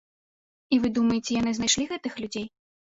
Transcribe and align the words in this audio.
І 0.75 0.79
вы 0.87 0.91
думаеце 0.97 1.31
яны 1.41 1.55
знайшлі 1.61 1.89
гэтых 1.95 2.13
людзей? 2.27 2.45